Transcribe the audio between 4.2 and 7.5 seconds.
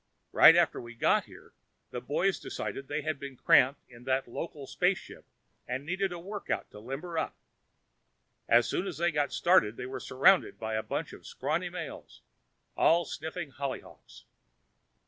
local spaceship and needed a workout to limber up.